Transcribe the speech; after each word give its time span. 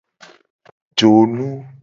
Jonu. 0.97 1.49